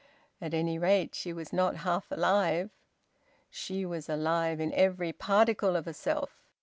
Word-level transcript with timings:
At 0.41 0.55
any 0.55 0.79
rate 0.79 1.13
she 1.13 1.31
was 1.31 1.53
not 1.53 1.75
half 1.85 2.11
alive; 2.11 2.71
she 3.51 3.85
was 3.85 4.09
alive 4.09 4.59
in 4.59 4.73
every 4.73 5.13
particle 5.13 5.75
of 5.75 5.85
herself. 5.85 6.41